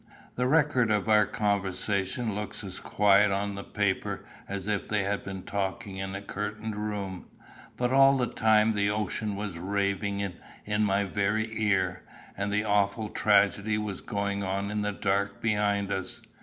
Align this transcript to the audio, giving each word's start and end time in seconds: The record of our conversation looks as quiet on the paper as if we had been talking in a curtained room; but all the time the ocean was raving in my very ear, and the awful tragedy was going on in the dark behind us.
The 0.35 0.47
record 0.47 0.89
of 0.89 1.07
our 1.07 1.27
conversation 1.27 2.33
looks 2.33 2.63
as 2.63 2.79
quiet 2.79 3.29
on 3.29 3.53
the 3.53 3.63
paper 3.63 4.25
as 4.47 4.67
if 4.67 4.89
we 4.89 5.01
had 5.01 5.23
been 5.23 5.43
talking 5.43 5.97
in 5.97 6.15
a 6.15 6.23
curtained 6.23 6.75
room; 6.75 7.27
but 7.77 7.93
all 7.93 8.17
the 8.17 8.25
time 8.25 8.73
the 8.73 8.89
ocean 8.89 9.35
was 9.35 9.59
raving 9.59 10.27
in 10.65 10.81
my 10.83 11.03
very 11.03 11.47
ear, 11.51 12.01
and 12.35 12.51
the 12.51 12.63
awful 12.63 13.09
tragedy 13.09 13.77
was 13.77 14.01
going 14.01 14.41
on 14.43 14.71
in 14.71 14.81
the 14.81 14.91
dark 14.91 15.39
behind 15.39 15.91
us. 15.91 16.19